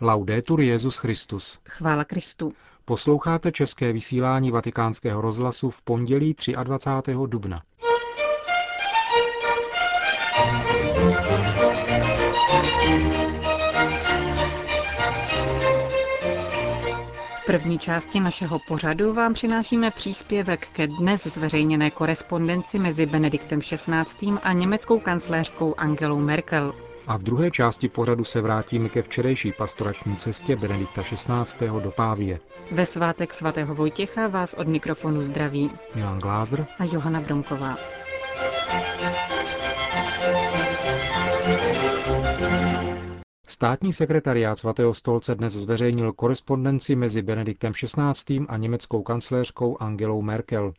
Laudetur 0.00 0.60
Jezus 0.60 0.96
Christus. 0.96 1.58
Chvála 1.68 2.04
Kristu. 2.04 2.52
Posloucháte 2.84 3.52
české 3.52 3.92
vysílání 3.92 4.50
Vatikánského 4.50 5.20
rozhlasu 5.20 5.70
v 5.70 5.82
pondělí 5.82 6.36
23. 6.64 7.14
dubna. 7.26 7.62
V 17.36 17.46
první 17.46 17.78
části 17.78 18.20
našeho 18.20 18.58
pořadu 18.68 19.12
vám 19.12 19.34
přinášíme 19.34 19.90
příspěvek 19.90 20.68
ke 20.72 20.86
dnes 20.86 21.26
zveřejněné 21.26 21.90
korespondenci 21.90 22.78
mezi 22.78 23.06
Benediktem 23.06 23.60
XVI. 23.60 24.32
a 24.42 24.52
německou 24.52 25.00
kancléřkou 25.00 25.74
Angelou 25.78 26.18
Merkel. 26.18 26.87
A 27.08 27.16
v 27.16 27.22
druhé 27.22 27.50
části 27.50 27.88
pořadu 27.88 28.24
se 28.24 28.40
vrátíme 28.40 28.88
ke 28.88 29.02
včerejší 29.02 29.52
pastorační 29.52 30.16
cestě 30.16 30.56
Benedikta 30.56 31.02
XVI. 31.02 31.68
do 31.82 31.90
Pávie. 31.90 32.40
Ve 32.72 32.86
svátek 32.86 33.34
svatého 33.34 33.74
Vojtěcha 33.74 34.26
vás 34.26 34.54
od 34.54 34.68
mikrofonu 34.68 35.22
zdraví 35.22 35.70
Milan 35.94 36.18
Glázer 36.18 36.66
a 36.78 36.84
Johana 36.84 37.20
Bromková. 37.20 37.76
Státní 43.46 43.92
sekretariát 43.92 44.58
svatého 44.58 44.94
stolce 44.94 45.34
dnes 45.34 45.52
zveřejnil 45.52 46.12
korespondenci 46.12 46.96
mezi 46.96 47.22
Benediktem 47.22 47.72
XVI. 47.72 48.40
a 48.48 48.56
německou 48.56 49.02
kancléřkou 49.02 49.76
Angelou 49.80 50.22
Merkel. 50.22 50.72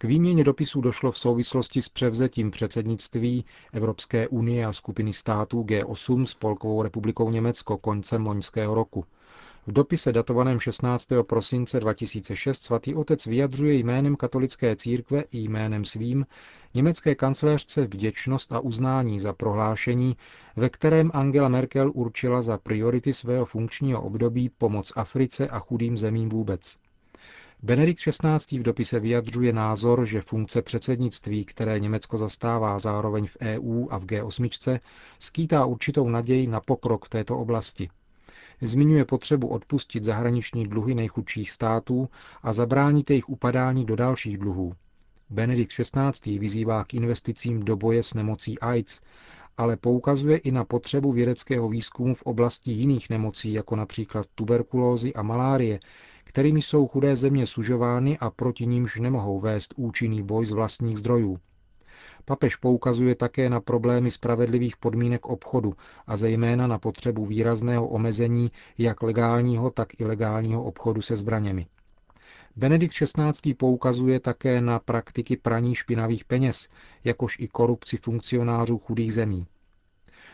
K 0.00 0.04
výměně 0.04 0.44
dopisů 0.44 0.80
došlo 0.80 1.12
v 1.12 1.18
souvislosti 1.18 1.82
s 1.82 1.88
převzetím 1.88 2.50
předsednictví 2.50 3.44
Evropské 3.72 4.28
unie 4.28 4.66
a 4.66 4.72
skupiny 4.72 5.12
států 5.12 5.62
G8 5.62 6.24
Spolkovou 6.24 6.82
republikou 6.82 7.30
Německo 7.30 7.78
koncem 7.78 8.26
loňského 8.26 8.74
roku. 8.74 9.04
V 9.66 9.72
dopise 9.72 10.12
datovaném 10.12 10.60
16. 10.60 11.08
prosince 11.22 11.80
2006 11.80 12.62
svatý 12.62 12.94
otec 12.94 13.26
vyjadřuje 13.26 13.74
jménem 13.74 14.16
katolické 14.16 14.76
církve 14.76 15.20
i 15.20 15.38
jménem 15.38 15.84
svým 15.84 16.26
německé 16.74 17.14
kancléřce 17.14 17.86
vděčnost 17.86 18.52
a 18.52 18.60
uznání 18.60 19.20
za 19.20 19.32
prohlášení, 19.32 20.16
ve 20.56 20.68
kterém 20.68 21.10
Angela 21.14 21.48
Merkel 21.48 21.90
určila 21.94 22.42
za 22.42 22.58
priority 22.58 23.12
svého 23.12 23.44
funkčního 23.44 24.02
období 24.02 24.48
pomoc 24.58 24.92
Africe 24.96 25.48
a 25.48 25.58
chudým 25.58 25.98
zemím 25.98 26.28
vůbec. 26.28 26.76
Benedikt 27.62 28.00
XVI. 28.00 28.58
v 28.58 28.62
dopise 28.62 29.00
vyjadřuje 29.00 29.52
názor, 29.52 30.06
že 30.06 30.20
funkce 30.20 30.62
předsednictví, 30.62 31.44
které 31.44 31.80
Německo 31.80 32.18
zastává 32.18 32.78
zároveň 32.78 33.26
v 33.26 33.36
EU 33.40 33.86
a 33.90 33.98
v 33.98 34.04
G8, 34.06 34.80
skýtá 35.18 35.64
určitou 35.64 36.08
naději 36.08 36.46
na 36.46 36.60
pokrok 36.60 37.04
v 37.04 37.08
této 37.08 37.38
oblasti. 37.38 37.90
Zmiňuje 38.62 39.04
potřebu 39.04 39.48
odpustit 39.48 40.04
zahraniční 40.04 40.66
dluhy 40.68 40.94
nejchudších 40.94 41.50
států 41.50 42.08
a 42.42 42.52
zabránit 42.52 43.10
jejich 43.10 43.28
upadání 43.28 43.84
do 43.86 43.96
dalších 43.96 44.38
dluhů. 44.38 44.72
Benedikt 45.30 45.72
XVI. 45.72 46.38
vyzývá 46.38 46.84
k 46.84 46.94
investicím 46.94 47.60
do 47.62 47.76
boje 47.76 48.02
s 48.02 48.14
nemocí 48.14 48.58
AIDS, 48.58 49.00
ale 49.56 49.76
poukazuje 49.76 50.36
i 50.38 50.50
na 50.50 50.64
potřebu 50.64 51.12
vědeckého 51.12 51.68
výzkumu 51.68 52.14
v 52.14 52.22
oblasti 52.22 52.72
jiných 52.72 53.10
nemocí, 53.10 53.52
jako 53.52 53.76
například 53.76 54.26
tuberkulózy 54.34 55.14
a 55.14 55.22
malárie, 55.22 55.80
kterými 56.28 56.62
jsou 56.62 56.86
chudé 56.88 57.16
země 57.16 57.46
sužovány 57.46 58.18
a 58.18 58.30
proti 58.30 58.66
nímž 58.66 58.96
nemohou 59.00 59.40
vést 59.40 59.74
účinný 59.76 60.22
boj 60.22 60.46
z 60.46 60.50
vlastních 60.52 60.96
zdrojů. 60.98 61.38
Papež 62.24 62.56
poukazuje 62.56 63.14
také 63.14 63.50
na 63.50 63.60
problémy 63.60 64.10
spravedlivých 64.10 64.76
podmínek 64.76 65.26
obchodu 65.26 65.74
a 66.06 66.16
zejména 66.16 66.66
na 66.66 66.78
potřebu 66.78 67.26
výrazného 67.26 67.88
omezení 67.88 68.50
jak 68.78 69.02
legálního, 69.02 69.70
tak 69.70 70.00
ilegálního 70.00 70.64
obchodu 70.64 71.02
se 71.02 71.16
zbraněmi. 71.16 71.66
Benedikt 72.56 72.94
XVI. 72.94 73.54
poukazuje 73.54 74.20
také 74.20 74.60
na 74.60 74.78
praktiky 74.78 75.36
praní 75.36 75.74
špinavých 75.74 76.24
peněz, 76.24 76.68
jakož 77.04 77.36
i 77.38 77.48
korupci 77.48 77.96
funkcionářů 77.96 78.78
chudých 78.78 79.12
zemí. 79.12 79.46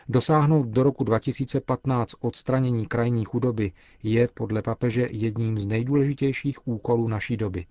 Dosáhnout 0.09 0.67
do 0.67 0.83
roku 0.83 1.03
2015 1.03 2.15
odstranění 2.19 2.85
krajní 2.85 3.25
chudoby 3.25 3.71
je 4.03 4.27
podle 4.33 4.61
papeže 4.61 5.07
jedním 5.11 5.59
z 5.59 5.65
nejdůležitějších 5.65 6.67
úkolů 6.67 7.07
naší 7.07 7.37
doby. 7.37 7.65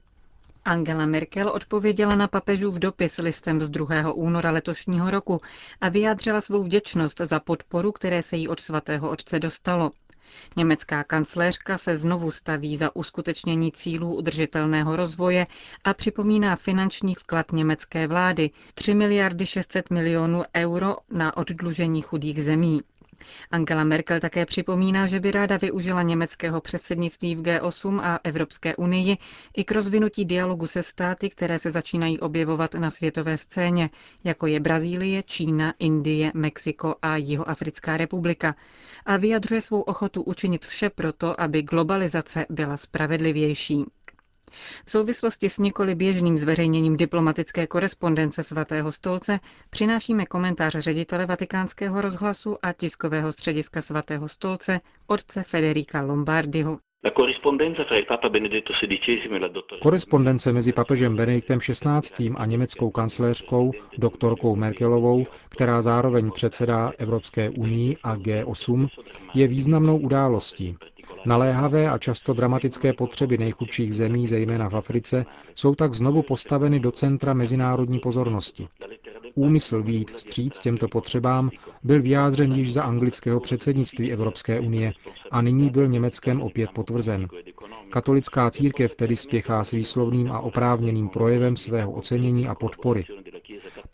Angela 0.64 1.06
Merkel 1.06 1.48
odpověděla 1.48 2.16
na 2.16 2.28
papežův 2.28 2.74
dopis 2.74 3.18
listem 3.18 3.60
z 3.60 3.70
2. 3.70 4.12
února 4.12 4.50
letošního 4.50 5.10
roku 5.10 5.40
a 5.80 5.88
vyjádřila 5.88 6.40
svou 6.40 6.62
vděčnost 6.62 7.20
za 7.20 7.40
podporu, 7.40 7.92
které 7.92 8.22
se 8.22 8.36
jí 8.36 8.48
od 8.48 8.60
svatého 8.60 9.10
otce 9.10 9.38
dostalo. 9.38 9.90
Německá 10.56 11.04
kancléřka 11.04 11.78
se 11.78 11.98
znovu 11.98 12.30
staví 12.30 12.76
za 12.76 12.96
uskutečnění 12.96 13.72
cílů 13.72 14.14
udržitelného 14.16 14.96
rozvoje 14.96 15.46
a 15.84 15.94
připomíná 15.94 16.56
finanční 16.56 17.14
vklad 17.14 17.52
německé 17.52 18.06
vlády 18.06 18.50
3 18.74 18.94
miliardy 18.94 19.46
600 19.46 19.90
milionů 19.90 20.42
euro 20.56 20.96
na 21.10 21.36
oddlužení 21.36 22.02
chudých 22.02 22.44
zemí. 22.44 22.80
Angela 23.50 23.84
Merkel 23.84 24.20
také 24.20 24.46
připomíná, 24.46 25.06
že 25.06 25.20
by 25.20 25.30
ráda 25.30 25.56
využila 25.56 26.02
německého 26.02 26.60
předsednictví 26.60 27.34
v 27.36 27.42
G8 27.42 28.00
a 28.02 28.20
Evropské 28.24 28.76
unii 28.76 29.16
i 29.56 29.64
k 29.64 29.72
rozvinutí 29.72 30.24
dialogu 30.24 30.66
se 30.66 30.82
státy, 30.82 31.30
které 31.30 31.58
se 31.58 31.70
začínají 31.70 32.20
objevovat 32.20 32.74
na 32.74 32.90
světové 32.90 33.38
scéně, 33.38 33.90
jako 34.24 34.46
je 34.46 34.60
Brazílie, 34.60 35.22
Čína, 35.22 35.74
Indie, 35.78 36.32
Mexiko 36.34 36.94
a 37.02 37.16
Jihoafrická 37.16 37.96
republika, 37.96 38.54
a 39.06 39.16
vyjadřuje 39.16 39.60
svou 39.60 39.80
ochotu 39.80 40.22
učinit 40.22 40.64
vše 40.66 40.90
proto, 40.90 41.40
aby 41.40 41.62
globalizace 41.62 42.46
byla 42.50 42.76
spravedlivější. 42.76 43.84
V 44.86 44.90
souvislosti 44.90 45.50
s 45.50 45.58
nikoli 45.58 45.94
běžným 45.94 46.38
zveřejněním 46.38 46.96
diplomatické 46.96 47.66
korespondence 47.66 48.42
svatého 48.42 48.92
stolce 48.92 49.40
přinášíme 49.70 50.26
komentář 50.26 50.74
ředitele 50.78 51.26
vatikánského 51.26 52.00
rozhlasu 52.00 52.56
a 52.62 52.72
tiskového 52.72 53.32
střediska 53.32 53.82
svatého 53.82 54.28
stolce 54.28 54.80
otce 55.06 55.42
Federica 55.42 56.00
Lombardiho. 56.02 56.78
Korespondence 59.82 60.52
mezi 60.52 60.72
papežem 60.72 61.16
Benediktem 61.16 61.58
XVI. 61.58 62.30
a 62.36 62.46
německou 62.46 62.90
kancléřkou 62.90 63.72
doktorkou 63.98 64.56
Merkelovou, 64.56 65.26
která 65.48 65.82
zároveň 65.82 66.30
předsedá 66.30 66.92
Evropské 66.98 67.50
unii 67.50 67.96
a 68.02 68.16
G8, 68.16 68.88
je 69.34 69.48
významnou 69.48 69.98
událostí. 69.98 70.76
Naléhavé 71.26 71.90
a 71.90 71.98
často 71.98 72.32
dramatické 72.34 72.92
potřeby 72.92 73.38
nejchudších 73.38 73.94
zemí, 73.94 74.26
zejména 74.26 74.68
v 74.70 74.74
Africe, 74.76 75.26
jsou 75.54 75.74
tak 75.74 75.94
znovu 75.94 76.22
postaveny 76.22 76.80
do 76.80 76.90
centra 76.92 77.34
mezinárodní 77.34 77.98
pozornosti. 77.98 78.68
Úmysl 79.34 79.82
výjít 79.82 80.10
vstříc 80.10 80.58
těmto 80.58 80.88
potřebám 80.88 81.50
byl 81.82 82.02
vyjádřen 82.02 82.52
již 82.52 82.72
za 82.72 82.82
anglického 82.82 83.40
předsednictví 83.40 84.12
Evropské 84.12 84.60
unie 84.60 84.92
a 85.30 85.42
nyní 85.42 85.70
byl 85.70 85.86
Německem 85.88 86.42
opět 86.42 86.70
potvrzen. 86.70 87.28
Katolická 87.90 88.50
církev 88.50 88.94
tedy 88.94 89.16
spěchá 89.16 89.64
s 89.64 89.70
výslovným 89.70 90.32
a 90.32 90.40
oprávněným 90.40 91.08
projevem 91.08 91.56
svého 91.56 91.92
ocenění 91.92 92.48
a 92.48 92.54
podpory. 92.54 93.04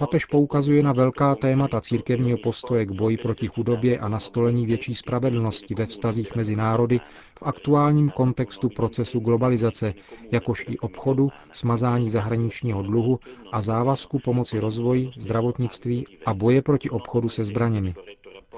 Papež 0.00 0.25
poukazuje 0.25 0.83
na 0.83 0.93
velká 0.93 1.34
témata 1.34 1.81
církevního 1.81 2.38
postoje 2.38 2.87
k 2.87 2.91
boji 2.91 3.16
proti 3.16 3.49
chudobě 3.49 3.99
a 3.99 4.09
nastolení 4.09 4.66
větší 4.66 4.94
spravedlnosti 4.94 5.75
ve 5.75 5.87
vztazích 5.87 6.37
mezi 6.37 6.56
národy 6.56 7.00
v 7.38 7.43
aktuálním 7.43 8.11
kontextu 8.11 8.69
procesu 8.69 9.21
globalizace, 9.21 9.94
jakož 10.33 10.65
i 10.69 10.78
obchodu, 10.78 11.31
smazání 11.53 12.11
zahraničního 12.11 12.83
dluhu 12.83 13.21
a 13.53 13.61
závazku 13.61 14.19
pomoci 14.19 14.59
rozvoji, 14.59 15.11
zdravotnictví 15.16 16.05
a 16.27 16.34
boje 16.34 16.62
proti 16.62 16.91
obchodu 16.91 17.28
se 17.28 17.44
zbraněmi. 17.44 17.94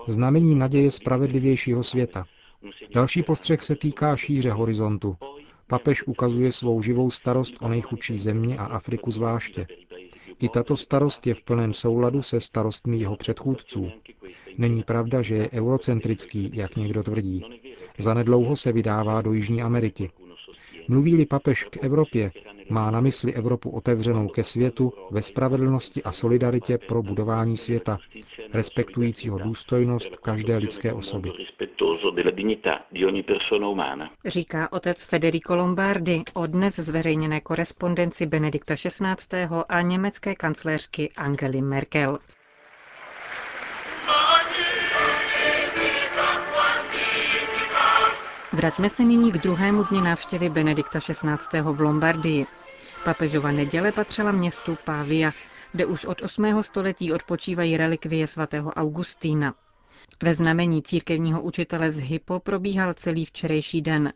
Znamení 0.08 0.54
naděje 0.54 0.90
spravedlivějšího 0.90 1.82
světa. 1.82 2.24
Další 2.94 3.22
postřeh 3.22 3.62
se 3.62 3.76
týká 3.76 4.16
šíře 4.16 4.50
horizontu. 4.50 5.16
Papež 5.66 6.02
ukazuje 6.02 6.52
svou 6.52 6.82
živou 6.82 7.10
starost 7.10 7.54
o 7.60 7.68
nejchudší 7.68 8.18
země 8.18 8.56
a 8.56 8.64
Afriku 8.64 9.10
zvláště. 9.10 9.66
I 10.40 10.48
tato 10.48 10.76
starost 10.76 11.26
je 11.26 11.34
v 11.34 11.42
plném 11.42 11.72
souladu 11.72 12.22
se 12.22 12.40
starostmi 12.40 12.96
jeho 12.98 13.16
předchůdců. 13.16 13.90
Není 14.58 14.82
pravda, 14.82 15.22
že 15.22 15.34
je 15.36 15.50
eurocentrický, 15.50 16.50
jak 16.54 16.76
někdo 16.76 17.02
tvrdí. 17.02 17.44
Zanedlouho 17.98 18.56
se 18.56 18.72
vydává 18.72 19.22
do 19.22 19.32
Jižní 19.32 19.62
Ameriky. 19.62 20.10
Mluví-li 20.88 21.26
papež 21.26 21.64
k 21.64 21.84
Evropě, 21.84 22.30
má 22.72 22.90
na 22.90 23.00
mysli 23.00 23.34
Evropu 23.34 23.70
otevřenou 23.70 24.28
ke 24.28 24.44
světu 24.44 24.92
ve 25.10 25.22
spravedlnosti 25.22 26.02
a 26.02 26.12
solidaritě 26.12 26.78
pro 26.78 27.02
budování 27.02 27.56
světa, 27.56 27.98
respektujícího 28.52 29.38
důstojnost 29.38 30.16
každé 30.16 30.56
lidské 30.56 30.92
osoby. 30.92 31.32
Říká 34.26 34.72
otec 34.72 35.04
Federico 35.04 35.56
Lombardi 35.56 36.22
o 36.34 36.46
dnes 36.46 36.76
zveřejněné 36.76 37.40
korespondenci 37.40 38.26
Benedikta 38.26 38.74
XVI. 38.76 39.48
a 39.68 39.80
německé 39.80 40.34
kancléřky 40.34 41.10
Angely 41.16 41.60
Merkel. 41.62 42.18
Vraťme 48.52 48.90
se 48.90 49.04
nyní 49.04 49.32
k 49.32 49.38
druhému 49.38 49.84
dni 49.84 50.00
návštěvy 50.02 50.48
Benedikta 50.48 51.00
XVI. 51.00 51.60
v 51.60 51.80
Lombardii. 51.80 52.46
Papežova 53.04 53.52
neděle 53.52 53.92
patřila 53.92 54.32
městu 54.32 54.78
Pávia, 54.84 55.32
kde 55.72 55.86
už 55.86 56.04
od 56.04 56.22
8. 56.22 56.62
století 56.62 57.12
odpočívají 57.12 57.76
relikvie 57.76 58.26
svatého 58.26 58.70
Augustína. 58.70 59.54
Ve 60.22 60.34
znamení 60.34 60.82
církevního 60.82 61.42
učitele 61.42 61.92
z 61.92 61.98
Hypo 61.98 62.40
probíhal 62.40 62.94
celý 62.94 63.24
včerejší 63.24 63.82
den. 63.82 64.12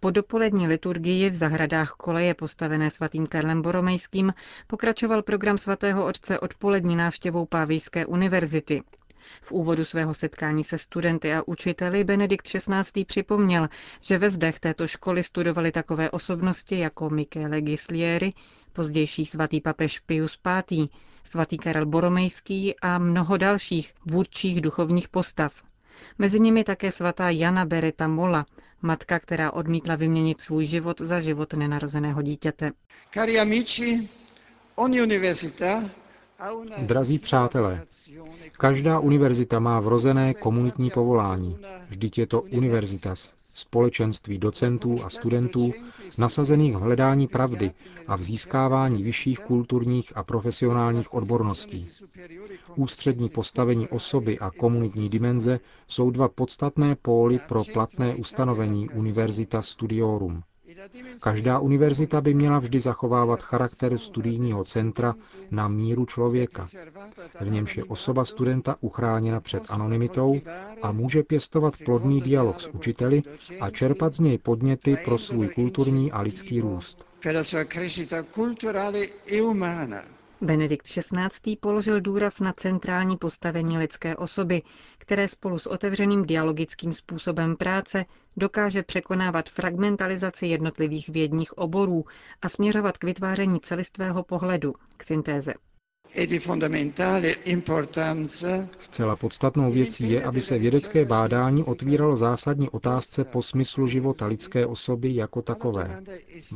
Po 0.00 0.10
dopolední 0.10 0.66
liturgii 0.68 1.30
v 1.30 1.34
zahradách 1.34 1.90
koleje 1.90 2.34
postavené 2.34 2.90
svatým 2.90 3.26
Karlem 3.26 3.62
Boromejským 3.62 4.34
pokračoval 4.66 5.22
program 5.22 5.58
svatého 5.58 6.06
otce 6.06 6.40
odpolední 6.40 6.96
návštěvou 6.96 7.46
Pávijské 7.46 8.06
univerzity. 8.06 8.82
V 9.42 9.52
úvodu 9.52 9.84
svého 9.84 10.14
setkání 10.14 10.64
se 10.64 10.78
studenty 10.78 11.34
a 11.34 11.42
učiteli 11.46 12.04
Benedikt 12.04 12.48
XVI. 12.48 13.04
připomněl, 13.04 13.68
že 14.00 14.18
ve 14.18 14.30
zdech 14.30 14.60
této 14.60 14.86
školy 14.86 15.22
studovali 15.22 15.72
takové 15.72 16.10
osobnosti 16.10 16.78
jako 16.78 17.10
Michele 17.10 17.60
Gislieri, 17.60 18.32
pozdější 18.72 19.26
svatý 19.26 19.60
papež 19.60 19.98
Pius 19.98 20.38
V., 20.44 20.88
svatý 21.24 21.58
Karel 21.58 21.86
Boromejský 21.86 22.74
a 22.80 22.98
mnoho 22.98 23.36
dalších 23.36 23.92
vůdčích 24.06 24.60
duchovních 24.60 25.08
postav. 25.08 25.62
Mezi 26.18 26.40
nimi 26.40 26.64
také 26.64 26.90
svatá 26.90 27.30
Jana 27.30 27.64
Bereta 27.64 28.08
Mola, 28.08 28.46
matka, 28.82 29.18
která 29.18 29.52
odmítla 29.52 29.96
vyměnit 29.96 30.40
svůj 30.40 30.66
život 30.66 31.00
za 31.00 31.20
život 31.20 31.52
nenarozeného 31.52 32.22
dítěte. 32.22 32.72
Cari 33.14 33.40
amici, 33.40 34.08
ogni 34.74 35.02
università 35.02 35.90
Drazí 36.86 37.18
přátelé, 37.18 37.84
každá 38.58 38.98
univerzita 39.00 39.58
má 39.58 39.80
vrozené 39.80 40.34
komunitní 40.34 40.90
povolání. 40.90 41.58
Vždyť 41.88 42.18
je 42.18 42.26
to 42.26 42.42
univerzitas, 42.42 43.32
společenství 43.38 44.38
docentů 44.38 45.04
a 45.04 45.10
studentů 45.10 45.72
nasazených 46.18 46.76
v 46.76 46.80
hledání 46.80 47.26
pravdy 47.26 47.70
a 48.06 48.16
v 48.16 48.22
získávání 48.22 49.02
vyšších 49.02 49.38
kulturních 49.38 50.16
a 50.16 50.22
profesionálních 50.22 51.14
odborností. 51.14 51.88
Ústřední 52.74 53.28
postavení 53.28 53.88
osoby 53.88 54.38
a 54.38 54.50
komunitní 54.50 55.08
dimenze 55.08 55.60
jsou 55.88 56.10
dva 56.10 56.28
podstatné 56.28 56.96
póly 56.96 57.38
pro 57.48 57.64
platné 57.72 58.14
ustanovení 58.14 58.88
Univerzita 58.88 59.62
Studiorum. 59.62 60.42
Každá 61.22 61.58
univerzita 61.58 62.20
by 62.20 62.34
měla 62.34 62.58
vždy 62.58 62.80
zachovávat 62.80 63.42
charakter 63.42 63.98
studijního 63.98 64.64
centra 64.64 65.14
na 65.50 65.68
míru 65.68 66.06
člověka. 66.06 66.66
V 67.40 67.50
němž 67.50 67.76
je 67.76 67.84
osoba 67.84 68.24
studenta 68.24 68.76
uchráněna 68.80 69.40
před 69.40 69.62
anonymitou 69.68 70.40
a 70.82 70.92
může 70.92 71.22
pěstovat 71.22 71.74
plodný 71.84 72.20
dialog 72.20 72.60
s 72.60 72.66
učiteli 72.66 73.22
a 73.60 73.70
čerpat 73.70 74.12
z 74.14 74.20
něj 74.20 74.38
podněty 74.38 74.96
pro 75.04 75.18
svůj 75.18 75.48
kulturní 75.48 76.12
a 76.12 76.20
lidský 76.20 76.60
růst. 76.60 77.06
Benedikt 80.40 80.86
XVI. 80.86 81.56
položil 81.60 82.00
důraz 82.00 82.40
na 82.40 82.52
centrální 82.52 83.16
postavení 83.16 83.78
lidské 83.78 84.16
osoby, 84.16 84.62
které 84.98 85.28
spolu 85.28 85.58
s 85.58 85.66
otevřeným 85.66 86.24
dialogickým 86.26 86.92
způsobem 86.92 87.56
práce 87.56 88.04
dokáže 88.36 88.82
překonávat 88.82 89.48
fragmentalizaci 89.48 90.46
jednotlivých 90.46 91.08
vědních 91.08 91.58
oborů 91.58 92.04
a 92.42 92.48
směřovat 92.48 92.98
k 92.98 93.04
vytváření 93.04 93.60
celistvého 93.60 94.22
pohledu, 94.22 94.74
k 94.96 95.04
syntéze. 95.04 95.54
Zcela 98.78 99.16
podstatnou 99.16 99.72
věcí 99.72 100.10
je, 100.10 100.24
aby 100.24 100.40
se 100.40 100.58
vědecké 100.58 101.04
bádání 101.04 101.64
otvíralo 101.64 102.16
zásadní 102.16 102.70
otázce 102.70 103.24
po 103.24 103.42
smyslu 103.42 103.86
života 103.86 104.26
lidské 104.26 104.66
osoby 104.66 105.14
jako 105.14 105.42
takové. 105.42 106.02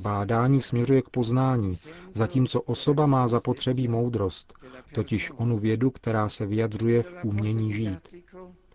Bádání 0.02 0.60
směřuje 0.60 1.02
k 1.02 1.08
poznání, 1.08 1.72
zatímco 2.12 2.60
osoba 2.60 3.06
má 3.06 3.28
zapotřebí 3.28 3.88
moudrost, 3.88 4.52
totiž 4.94 5.30
onu 5.36 5.58
vědu, 5.58 5.90
která 5.90 6.28
se 6.28 6.46
vyjadřuje 6.46 7.02
v 7.02 7.14
umění 7.24 7.72
žít. 7.72 8.08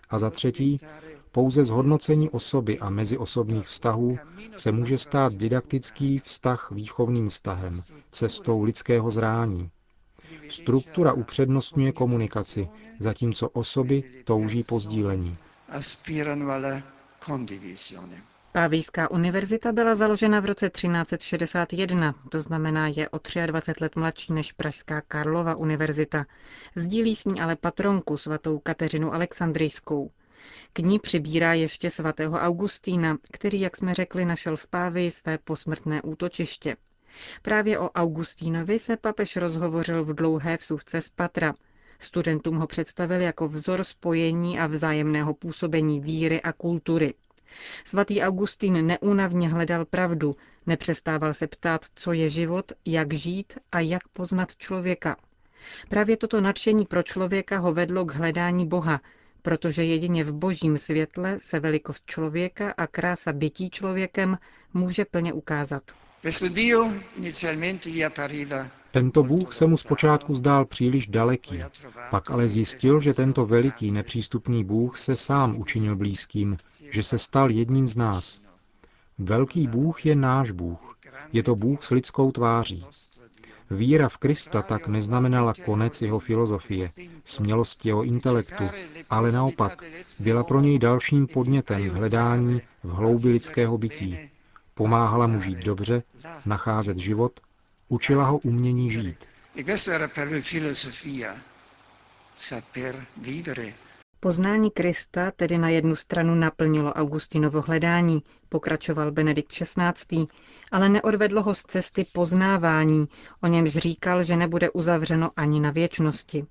A 0.09 0.17
za 0.19 0.29
třetí, 0.29 0.79
pouze 1.31 1.63
zhodnocení 1.63 2.29
osoby 2.29 2.79
a 2.79 2.89
meziosobních 2.89 3.67
vztahů 3.67 4.17
se 4.57 4.71
může 4.71 4.97
stát 4.97 5.33
didaktický 5.33 6.19
vztah 6.19 6.71
výchovným 6.71 7.29
vztahem, 7.29 7.81
cestou 8.11 8.63
lidského 8.63 9.11
zrání. 9.11 9.69
Struktura 10.49 11.13
upřednostňuje 11.13 11.91
komunikaci, 11.91 12.67
zatímco 12.99 13.49
osoby 13.49 14.03
touží 14.25 14.63
po 14.63 14.79
sdílení. 14.79 15.35
Pávijská 18.51 19.11
univerzita 19.11 19.71
byla 19.71 19.95
založena 19.95 20.39
v 20.39 20.45
roce 20.45 20.69
1361, 20.69 22.15
to 22.29 22.41
znamená 22.41 22.87
je 22.87 23.09
o 23.09 23.19
23 23.45 23.83
let 23.83 23.95
mladší 23.95 24.33
než 24.33 24.51
Pražská 24.51 25.01
Karlova 25.01 25.55
univerzita. 25.55 26.25
Sdílí 26.75 27.15
s 27.15 27.25
ní 27.25 27.41
ale 27.41 27.55
patronku 27.55 28.17
svatou 28.17 28.59
Kateřinu 28.59 29.13
Alexandrijskou. 29.13 30.11
K 30.73 30.79
ní 30.79 30.99
přibírá 30.99 31.53
ještě 31.53 31.89
svatého 31.89 32.37
Augustína, 32.37 33.17
který, 33.31 33.59
jak 33.59 33.77
jsme 33.77 33.93
řekli, 33.93 34.25
našel 34.25 34.57
v 34.57 34.67
Pávii 34.67 35.11
své 35.11 35.37
posmrtné 35.37 36.01
útočiště. 36.01 36.75
Právě 37.41 37.79
o 37.79 37.89
Augustínovi 37.89 38.79
se 38.79 38.97
papež 38.97 39.35
rozhovořil 39.35 40.03
v 40.03 40.13
dlouhé 40.13 40.57
vsuvce 40.57 41.01
z 41.01 41.09
Patra. 41.09 41.53
Studentům 41.99 42.57
ho 42.57 42.67
představil 42.67 43.21
jako 43.21 43.47
vzor 43.47 43.83
spojení 43.83 44.59
a 44.59 44.67
vzájemného 44.67 45.33
působení 45.33 45.99
víry 45.99 46.41
a 46.41 46.51
kultury. 46.53 47.13
Svatý 47.83 48.21
Augustín 48.21 48.87
neúnavně 48.87 49.49
hledal 49.49 49.85
pravdu, 49.85 50.35
nepřestával 50.65 51.33
se 51.33 51.47
ptát, 51.47 51.85
co 51.95 52.13
je 52.13 52.29
život, 52.29 52.71
jak 52.85 53.13
žít 53.13 53.53
a 53.71 53.79
jak 53.79 54.07
poznat 54.07 54.55
člověka. 54.55 55.17
Právě 55.89 56.17
toto 56.17 56.41
nadšení 56.41 56.85
pro 56.85 57.03
člověka 57.03 57.57
ho 57.57 57.73
vedlo 57.73 58.05
k 58.05 58.13
hledání 58.13 58.67
Boha, 58.67 59.01
protože 59.45 59.83
jedině 59.83 60.23
v 60.23 60.33
božím 60.33 60.77
světle 60.77 61.39
se 61.39 61.59
velikost 61.59 62.03
člověka 62.05 62.73
a 62.77 62.87
krása 62.87 63.33
bytí 63.33 63.69
člověkem 63.69 64.37
může 64.73 65.05
plně 65.05 65.33
ukázat. 65.33 65.83
Tento 68.91 69.23
Bůh 69.23 69.53
se 69.53 69.65
mu 69.65 69.77
zpočátku 69.77 70.35
zdál 70.35 70.65
příliš 70.65 71.07
daleký, 71.07 71.59
pak 72.09 72.31
ale 72.31 72.47
zjistil, 72.47 73.01
že 73.01 73.13
tento 73.13 73.45
veliký 73.45 73.91
nepřístupný 73.91 74.63
Bůh 74.63 74.97
se 74.97 75.15
sám 75.15 75.57
učinil 75.57 75.95
blízkým, 75.95 76.57
že 76.91 77.03
se 77.03 77.17
stal 77.17 77.51
jedním 77.51 77.87
z 77.87 77.95
nás. 77.95 78.39
Velký 79.17 79.67
Bůh 79.67 80.05
je 80.05 80.15
náš 80.15 80.51
Bůh. 80.51 80.97
Je 81.33 81.43
to 81.43 81.55
Bůh 81.55 81.83
s 81.83 81.89
lidskou 81.89 82.31
tváří. 82.31 82.85
Víra 83.71 84.09
v 84.09 84.17
Krista 84.17 84.61
tak 84.61 84.87
neznamenala 84.87 85.53
konec 85.65 86.01
jeho 86.01 86.19
filozofie, 86.19 86.91
smělost 87.25 87.85
jeho 87.85 88.03
intelektu, 88.03 88.63
ale 89.09 89.31
naopak 89.31 89.83
byla 90.19 90.43
pro 90.43 90.61
něj 90.61 90.79
dalším 90.79 91.27
podnětem 91.27 91.89
hledání 91.89 92.61
v 92.83 92.89
hloubi 92.89 93.29
lidského 93.29 93.77
bytí. 93.77 94.17
Pomáhala 94.73 95.27
mu 95.27 95.41
žít 95.41 95.57
dobře, 95.57 96.03
nacházet 96.45 96.97
život, 96.99 97.39
učila 97.89 98.25
ho 98.25 98.37
umění 98.37 98.91
žít. 98.91 99.25
Poznání 104.25 104.71
Krista 104.71 105.31
tedy 105.31 105.57
na 105.57 105.69
jednu 105.69 105.95
stranu 105.95 106.35
naplnilo 106.35 106.93
Augustinovo 106.93 107.61
hledání, 107.61 108.23
pokračoval 108.49 109.11
Benedikt 109.11 109.47
XVI., 109.51 110.27
ale 110.71 110.89
neodvedlo 110.89 111.43
ho 111.43 111.55
z 111.55 111.63
cesty 111.63 112.05
poznávání, 112.13 113.07
o 113.43 113.47
němž 113.47 113.71
říkal, 113.71 114.23
že 114.23 114.37
nebude 114.37 114.69
uzavřeno 114.69 115.31
ani 115.35 115.59
na 115.59 115.71
věčnosti. 115.71 116.45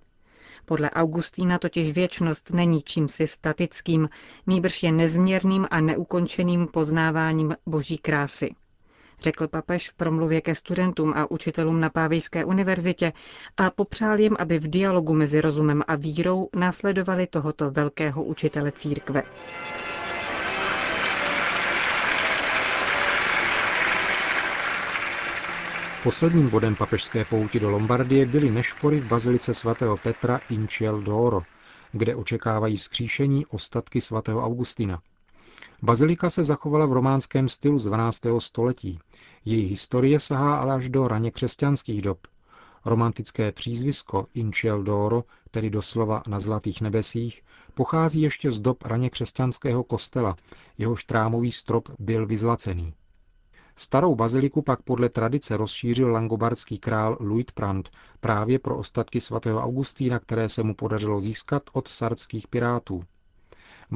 Podle 0.64 0.90
Augustína 0.90 1.58
totiž 1.58 1.92
věčnost 1.92 2.50
není 2.50 2.82
čímsi 2.82 3.26
statickým, 3.26 4.08
nýbrž 4.46 4.82
je 4.82 4.92
nezměrným 4.92 5.66
a 5.70 5.80
neukončeným 5.80 6.66
poznáváním 6.66 7.56
boží 7.66 7.98
krásy 7.98 8.54
řekl 9.20 9.48
papež 9.48 9.90
v 9.90 9.94
promluvě 9.94 10.40
ke 10.40 10.54
studentům 10.54 11.12
a 11.16 11.30
učitelům 11.30 11.80
na 11.80 11.90
Pávejské 11.90 12.44
univerzitě 12.44 13.12
a 13.56 13.70
popřál 13.70 14.20
jim, 14.20 14.36
aby 14.38 14.58
v 14.58 14.70
dialogu 14.70 15.14
mezi 15.14 15.40
rozumem 15.40 15.82
a 15.88 15.94
vírou 15.96 16.48
následovali 16.56 17.26
tohoto 17.26 17.70
velkého 17.70 18.24
učitele 18.24 18.72
církve. 18.72 19.22
Posledním 26.04 26.48
bodem 26.50 26.76
papežské 26.76 27.24
pouti 27.24 27.60
do 27.60 27.70
Lombardie 27.70 28.26
byly 28.26 28.50
nešpory 28.50 29.00
v 29.00 29.06
bazilice 29.06 29.54
svatého 29.54 29.96
Petra 29.96 30.40
in 30.50 30.68
Ciel 30.68 31.00
d'Oro, 31.00 31.42
kde 31.92 32.14
očekávají 32.16 32.76
vzkříšení 32.76 33.46
ostatky 33.46 34.00
svatého 34.00 34.44
Augustina. 34.44 35.00
Bazilika 35.84 36.30
se 36.30 36.44
zachovala 36.44 36.86
v 36.86 36.92
románském 36.92 37.48
stylu 37.48 37.78
z 37.78 37.84
12. 37.84 38.20
století. 38.38 38.98
Její 39.44 39.66
historie 39.66 40.20
sahá 40.20 40.56
ale 40.56 40.74
až 40.74 40.88
do 40.88 41.08
raně 41.08 41.30
křesťanských 41.30 42.02
dob. 42.02 42.18
Romantické 42.84 43.52
přízvisko 43.52 44.26
Inciel 44.34 44.82
d'Oro, 44.82 45.24
tedy 45.50 45.70
doslova 45.70 46.22
na 46.28 46.40
zlatých 46.40 46.80
nebesích, 46.80 47.42
pochází 47.74 48.22
ještě 48.22 48.52
z 48.52 48.60
dob 48.60 48.82
raně 48.82 49.10
křesťanského 49.10 49.84
kostela, 49.84 50.36
jehož 50.78 51.04
trámový 51.04 51.52
strop 51.52 51.88
byl 51.98 52.26
vyzlacený. 52.26 52.94
Starou 53.76 54.14
baziliku 54.14 54.62
pak 54.62 54.82
podle 54.82 55.08
tradice 55.08 55.56
rozšířil 55.56 56.12
langobardský 56.12 56.78
král 56.78 57.16
Luitprand 57.20 57.90
právě 58.20 58.58
pro 58.58 58.76
ostatky 58.76 59.20
svatého 59.20 59.60
Augustína, 59.60 60.18
které 60.18 60.48
se 60.48 60.62
mu 60.62 60.74
podařilo 60.74 61.20
získat 61.20 61.62
od 61.72 61.88
sardských 61.88 62.48
pirátů. 62.48 63.04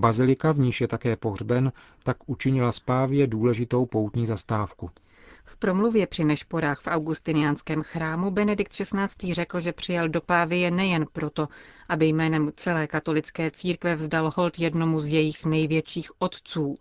Bazilika, 0.00 0.52
v 0.52 0.58
níž 0.58 0.80
je 0.80 0.88
také 0.88 1.16
pohřben, 1.16 1.72
tak 2.02 2.16
učinila 2.26 2.72
spávě 2.72 3.26
důležitou 3.26 3.86
poutní 3.86 4.26
zastávku. 4.26 4.90
V 5.44 5.56
promluvě 5.56 6.06
při 6.06 6.24
nešporách 6.24 6.80
v 6.82 6.86
augustiniánském 6.86 7.82
chrámu 7.82 8.30
Benedikt 8.30 8.72
XVI. 8.72 9.34
řekl, 9.34 9.60
že 9.60 9.72
přijal 9.72 10.08
do 10.08 10.20
Pávie 10.20 10.70
nejen 10.70 11.06
proto, 11.12 11.48
aby 11.88 12.06
jménem 12.06 12.50
celé 12.56 12.86
katolické 12.86 13.50
církve 13.50 13.94
vzdal 13.94 14.32
hold 14.36 14.58
jednomu 14.58 15.00
z 15.00 15.08
jejich 15.08 15.44
největších 15.44 16.10
otců, 16.18 16.76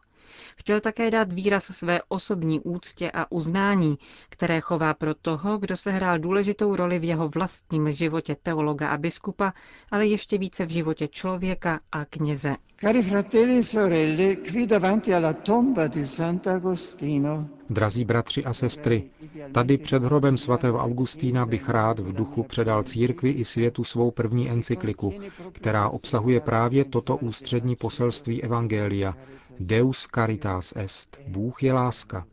Chtěl 0.57 0.79
také 0.79 1.11
dát 1.11 1.33
výraz 1.33 1.63
své 1.63 1.99
osobní 2.07 2.59
úctě 2.59 3.11
a 3.11 3.31
uznání, 3.31 3.97
které 4.29 4.61
chová 4.61 4.93
pro 4.93 5.13
toho, 5.15 5.57
kdo 5.57 5.77
se 5.77 5.91
hrál 5.91 6.19
důležitou 6.19 6.75
roli 6.75 6.99
v 6.99 7.03
jeho 7.03 7.29
vlastním 7.29 7.91
životě 7.91 8.35
teologa 8.43 8.89
a 8.89 8.97
biskupa, 8.97 9.53
ale 9.91 10.07
ještě 10.07 10.37
více 10.37 10.65
v 10.65 10.69
životě 10.69 11.07
člověka 11.07 11.79
a 11.91 12.05
kněze. 12.05 12.55
Cari 12.79 13.01
fratelli 13.03 13.57
e 13.57 13.63
sorelle, 13.63 14.35
qui 14.35 14.67
davanti 14.67 15.13
alla 15.13 15.33
tomba 15.33 15.87
di 15.87 16.07
Sant'Agostino 16.07 17.47
Drazí 17.69 18.05
bratři 18.05 18.43
a 18.43 18.53
sestry, 18.53 19.03
tady 19.51 19.77
před 19.77 20.03
hrobem 20.03 20.37
svatého 20.37 20.79
Augustína 20.79 21.45
bych 21.45 21.69
rád 21.69 21.99
v 21.99 22.13
duchu 22.13 22.43
předal 22.43 22.83
církvi 22.83 23.29
i 23.29 23.45
světu 23.45 23.83
svou 23.83 24.11
první 24.11 24.49
encykliku, 24.49 25.13
která 25.51 25.89
obsahuje 25.89 26.39
právě 26.39 26.85
toto 26.85 27.17
ústřední 27.17 27.75
poselství 27.75 28.43
Evangelia, 28.43 29.15
Deus 29.59 30.07
caritas 30.15 30.73
est, 30.75 31.19
Bůh 31.27 31.63
je 31.63 31.73
láska. 31.73 32.25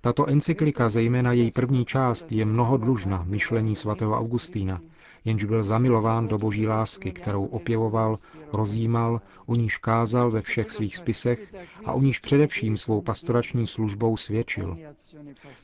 Tato 0.00 0.26
encyklika, 0.26 0.88
zejména 0.88 1.32
její 1.32 1.50
první 1.50 1.84
část, 1.84 2.32
je 2.32 2.44
mnohodlužna 2.44 3.24
myšlení 3.26 3.76
svatého 3.76 4.18
Augustína, 4.18 4.80
jenž 5.24 5.44
byl 5.44 5.62
zamilován 5.62 6.28
do 6.28 6.38
boží 6.38 6.66
lásky, 6.66 7.12
kterou 7.12 7.44
opěvoval, 7.44 8.16
rozjímal, 8.52 9.20
o 9.46 9.54
níž 9.54 9.76
kázal 9.76 10.30
ve 10.30 10.42
všech 10.42 10.70
svých 10.70 10.96
spisech 10.96 11.54
a 11.84 11.92
o 11.92 12.00
níž 12.00 12.18
především 12.18 12.76
svou 12.76 13.00
pastorační 13.00 13.66
službou 13.66 14.16
svědčil. 14.16 14.76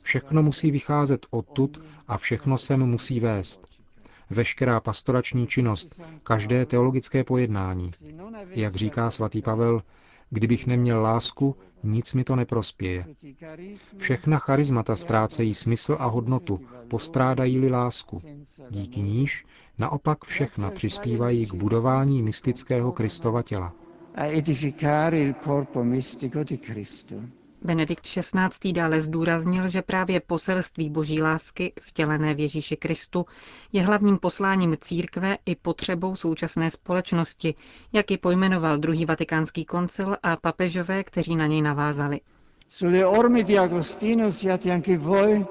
Všechno 0.03 0.43
musí 0.43 0.71
vycházet 0.71 1.27
odtud 1.31 1.81
a 2.09 2.17
všechno 2.17 2.59
sem 2.59 2.87
musí 2.87 3.21
vést. 3.21 3.67
Veškerá 4.31 4.81
pastorační 4.81 5.47
činnost, 5.47 6.03
každé 6.23 6.67
teologické 6.67 7.25
pojednání. 7.25 7.91
Jak 8.51 8.75
říká 8.75 9.11
svatý 9.11 9.43
Pavel, 9.43 9.83
Kdybych 10.31 10.67
neměl 10.67 11.03
lásku, 11.03 11.57
nic 11.83 12.15
mi 12.15 12.25
to 12.25 12.37
neprospěje. 12.37 13.05
Všechna 13.97 14.39
charizmata 14.39 14.97
ztrácejí 14.97 15.55
smysl 15.55 15.97
a 16.01 16.07
hodnotu, 16.07 16.61
postrádají-li 16.89 17.71
lásku. 17.71 18.21
Díky 18.71 19.01
níž 19.01 19.45
naopak 19.79 20.25
všechna 20.25 20.71
přispívají 20.71 21.47
k 21.47 21.55
budování 21.55 22.23
mystického 22.23 22.93
Kristova 22.93 23.43
těla. 23.43 23.73
a 24.19 24.27
edificare 24.27 25.19
il 25.21 25.35
corpo 25.35 25.85
mistico 25.85 26.43
di 26.43 26.59
Cristo. 26.59 27.15
Benedikt 27.63 28.07
XVI. 28.07 28.73
dále 28.73 29.03
zdůraznil, 29.03 29.69
že 29.69 29.83
právě 29.83 30.21
poselství 30.21 30.91
boží 30.91 31.23
lásky, 31.23 31.73
vtělené 31.81 32.35
v 32.35 32.41
Ježíši 32.41 32.77
Kristu, 32.77 33.27
je 33.73 33.83
hlavním 33.83 34.19
posláním 34.19 34.77
církve 34.81 35.39
i 35.47 35.55
potřebou 35.57 36.17
současné 36.17 36.71
společnosti, 36.71 37.55
jak 37.93 38.11
ji 38.11 38.19
pojmenoval 38.19 38.79
druhý 38.79 39.05
vatikánský 39.05 39.65
koncil 39.65 40.17
a 40.23 40.37
papežové, 40.37 41.05
kteří 41.05 41.37
na 41.37 41.47
něj 41.47 41.63
navázali. 41.63 42.21
Sulle 42.69 43.07
orme 43.07 43.43
di 43.43 43.59
Agostino 43.59 44.33
siate 44.33 44.73
anche 44.73 44.99
voi 44.99 45.47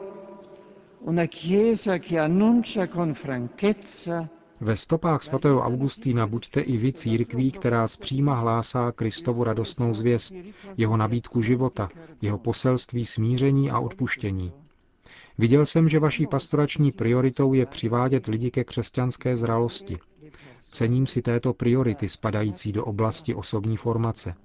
una 0.99 1.25
chiesa 1.25 1.97
che 1.99 2.19
annuncia 2.19 2.87
con 2.87 3.13
franchezza 3.13 4.29
Ve 4.61 4.75
stopách 4.75 5.23
svatého 5.23 5.61
Augustína 5.61 6.27
buďte 6.27 6.61
i 6.61 6.77
vy 6.77 6.93
církví, 6.93 7.51
která 7.51 7.87
zpříma 7.87 8.35
hlásá 8.35 8.91
Kristovu 8.91 9.43
radostnou 9.43 9.93
zvěst, 9.93 10.33
jeho 10.77 10.97
nabídku 10.97 11.41
života, 11.41 11.89
jeho 12.21 12.37
poselství 12.37 13.05
smíření 13.05 13.71
a 13.71 13.79
odpuštění. 13.79 14.51
Viděl 15.37 15.65
jsem, 15.65 15.89
že 15.89 15.99
vaší 15.99 16.27
pastorační 16.27 16.91
prioritou 16.91 17.53
je 17.53 17.65
přivádět 17.65 18.25
lidi 18.27 18.51
ke 18.51 18.63
křesťanské 18.63 19.37
zralosti. 19.37 19.97
Cením 20.71 21.07
si 21.07 21.21
této 21.21 21.53
priority 21.53 22.09
spadající 22.09 22.71
do 22.71 22.85
oblasti 22.85 23.35
osobní 23.35 23.77
formace. 23.77 24.35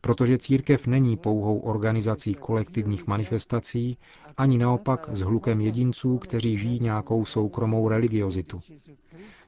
Protože 0.00 0.38
církev 0.38 0.86
není 0.86 1.16
pouhou 1.16 1.58
organizací 1.58 2.34
kolektivních 2.34 3.06
manifestací, 3.06 3.98
ani 4.36 4.58
naopak 4.58 5.08
s 5.12 5.20
hlukem 5.20 5.60
jedinců, 5.60 6.18
kteří 6.18 6.58
žijí 6.58 6.80
nějakou 6.80 7.24
soukromou 7.24 7.88
religiozitu. 7.88 8.60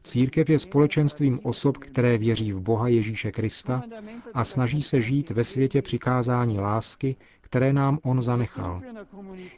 Církev 0.02 0.50
je 0.50 0.58
společenstvím 0.58 1.40
osob, 1.42 1.76
které 1.76 2.18
věří 2.18 2.52
v 2.52 2.60
Boha 2.60 2.88
Ježíše 2.88 3.32
Krista 3.32 3.82
a 4.34 4.44
snaží 4.44 4.82
se 4.82 5.00
žít 5.00 5.30
ve 5.30 5.44
světě 5.44 5.82
přikázání 5.82 6.58
lásky, 6.58 7.16
které 7.40 7.72
nám 7.72 7.98
On 8.02 8.22
zanechal. 8.22 8.82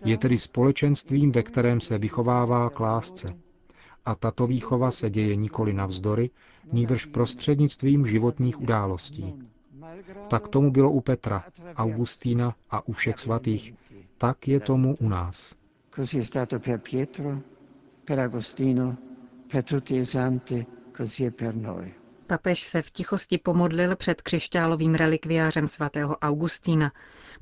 Je 0.05 0.19
tedy 0.19 0.39
společenstvím, 0.39 1.33
ve 1.33 1.43
kterém 1.43 1.81
se 1.81 1.99
vychovává 1.99 2.71
k 2.71 2.81
lásce. 2.81 3.35
A 4.05 4.15
tato 4.15 4.47
výchova 4.47 4.91
se 4.91 5.11
děje 5.11 5.37
nikoli 5.37 5.73
navzdory, 5.73 6.31
nýbrž 6.73 7.05
prostřednictvím 7.07 8.07
životních 8.07 8.61
událostí. 8.61 9.35
Tak 10.29 10.49
tomu 10.49 10.71
bylo 10.71 10.91
u 10.91 11.01
Petra, 11.01 11.45
Augustína 11.77 12.55
a 12.71 12.89
u 12.89 12.93
všech 12.93 13.19
svatých. 13.19 13.75
Tak 14.19 14.49
je 14.49 14.61
tomu 14.61 14.97
u 15.01 15.09
nás. 15.09 15.55
Così 15.97 16.19
è 16.19 16.23
stato 16.25 16.59
per 16.61 16.79
Pietro, 16.81 17.39
per 18.05 18.19
Agostino, 18.19 18.97
per 19.53 19.63
tutti 19.65 19.97
i 19.97 20.05
santi, 20.05 20.67
così 20.97 21.25
è 21.25 21.31
per 21.31 21.55
noi. 21.55 21.95
Papež 22.27 22.63
se 22.63 22.83
v 22.83 22.91
tichosti 22.91 23.39
pomodlil 23.39 23.97
před 23.97 24.23
křišťálovým 24.23 24.95
relikviářem 24.95 25.69
svatého 25.69 26.17
Augustína. 26.23 26.93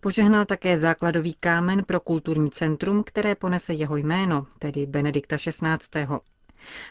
Požehnal 0.00 0.45
také 0.45 0.78
základový 0.78 1.35
kámen 1.35 1.85
pro 1.85 2.00
kulturní 2.00 2.50
centrum, 2.50 3.02
které 3.05 3.35
ponese 3.35 3.73
jeho 3.75 3.97
jméno, 3.97 4.47
tedy 4.59 4.87
Benedikta 4.87 5.37
XVI. 5.37 6.07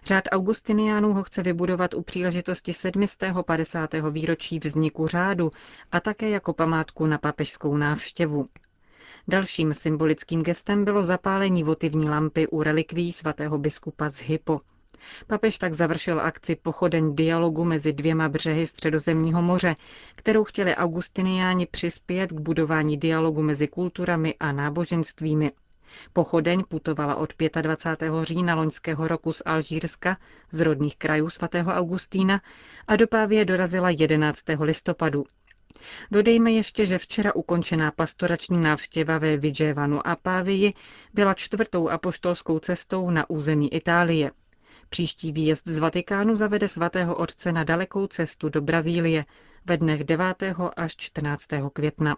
Řád 0.06 0.24
Augustiniánů 0.32 1.14
ho 1.14 1.24
chce 1.24 1.44
vybudovat 1.44 1.94
u 1.94 2.02
příležitosti 2.02 2.74
750. 2.74 3.90
výročí 4.12 4.60
vzniku 4.60 5.08
řádu 5.08 5.52
a 5.92 6.00
také 6.00 6.30
jako 6.30 6.54
památku 6.54 7.06
na 7.06 7.18
papežskou 7.18 7.78
návštěvu. 7.78 8.48
Dalším 9.28 9.74
symbolickým 9.74 10.42
gestem 10.44 10.86
bylo 10.86 11.04
zapálení 11.04 11.64
votivní 11.64 12.10
lampy 12.10 12.48
u 12.48 12.64
relikví 12.64 13.14
svatého 13.14 13.58
biskupa 13.58 14.10
z 14.10 14.16
Hypo. 14.22 14.60
Papež 15.28 15.58
tak 15.58 15.74
završil 15.74 16.20
akci 16.22 16.56
pochodeň 16.56 17.16
dialogu 17.16 17.64
mezi 17.64 17.94
dvěma 17.94 18.30
břehy 18.30 18.68
Středozemního 18.68 19.42
moře, 19.42 19.76
kterou 20.16 20.44
chtěli 20.44 20.76
augustiniáni 20.76 21.66
přispět 21.66 22.32
k 22.32 22.40
budování 22.40 22.98
dialogu 22.98 23.42
mezi 23.42 23.68
kulturami 23.68 24.36
a 24.40 24.52
náboženstvími. 24.52 25.52
Pochodeň 26.14 26.64
putovala 26.70 27.16
od 27.16 27.34
25. 27.62 28.12
října 28.24 28.56
loňského 28.56 29.08
roku 29.08 29.34
z 29.34 29.42
Alžírska, 29.46 30.18
z 30.52 30.60
rodných 30.60 30.98
krajů 30.98 31.30
svatého 31.30 31.72
Augustína 31.72 32.42
a 32.88 32.96
do 32.96 33.08
Pávie 33.08 33.46
dorazila 33.46 33.90
11. 33.90 34.40
listopadu. 34.60 35.24
Dodejme 36.12 36.52
ještě, 36.52 36.86
že 36.86 36.98
včera 36.98 37.36
ukončená 37.36 37.92
pastorační 37.92 38.58
návštěva 38.62 39.18
ve 39.18 39.38
Vidževanu 39.38 40.08
a 40.08 40.16
Pávii 40.16 40.74
byla 41.14 41.34
čtvrtou 41.34 41.90
apoštolskou 41.90 42.60
cestou 42.60 43.10
na 43.10 43.30
území 43.30 43.74
Itálie. 43.74 44.32
Příští 44.90 45.32
výjezd 45.32 45.68
z 45.68 45.80
Vatikánu 45.80 46.36
zavede 46.36 46.68
svatého 46.68 47.16
otce 47.16 47.52
na 47.52 47.64
dalekou 47.64 48.08
cestu 48.08 48.50
do 48.50 48.62
Brazílie 48.62 49.26
ve 49.66 49.78
dnech 49.78 50.04
9. 50.04 50.44
až 50.78 50.96
14. 50.96 51.46
května. 51.74 52.18